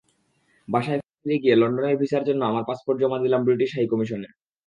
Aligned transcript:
বাসায় 0.67 0.99
ফিরে 1.19 1.37
গিয়ে 1.43 1.55
লন্ডনের 1.61 1.99
ভিসার 2.01 2.23
জন্য 2.29 2.41
আমার 2.45 2.63
পাসপোর্ট 2.69 2.97
জমা 3.01 3.17
দিলাম 3.23 3.41
ব্রিটিশ 3.43 3.69
হাইকমিশনে। 3.75 4.29